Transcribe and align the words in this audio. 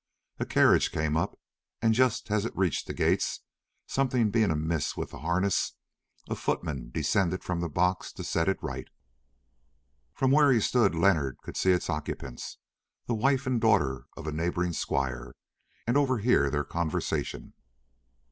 A 0.39 0.47
carriage 0.47 0.91
came 0.91 1.15
up, 1.15 1.37
and, 1.79 1.93
just 1.93 2.31
as 2.31 2.43
it 2.43 2.57
reached 2.57 2.87
the 2.87 2.93
gates, 2.95 3.41
something 3.85 4.31
being 4.31 4.49
amiss 4.49 4.97
with 4.97 5.11
the 5.11 5.19
harness, 5.19 5.73
a 6.27 6.33
footman 6.33 6.89
descended 6.89 7.43
from 7.43 7.59
the 7.59 7.69
box 7.69 8.11
to 8.13 8.23
set 8.23 8.49
it 8.49 8.57
right. 8.63 8.87
From 10.15 10.31
where 10.31 10.51
he 10.51 10.59
stood 10.59 10.95
Leonard 10.95 11.37
could 11.43 11.55
see 11.55 11.69
its 11.71 11.87
occupants, 11.87 12.57
the 13.05 13.13
wife 13.13 13.45
and 13.45 13.61
daughter 13.61 14.07
of 14.17 14.25
a 14.25 14.31
neighbouring 14.31 14.73
squire, 14.73 15.35
and 15.85 15.95
overhear 15.95 16.49
their 16.49 16.63
conversation. 16.63 17.53